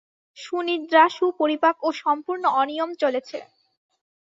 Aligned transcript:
সুনিদ্রা, 0.37 1.03
সুপরিপাক 1.17 1.75
ও 1.83 1.89
সম্পূর্ণ 2.01 2.43
অনিয়ম 2.61 2.91
চলেছে। 3.01 3.37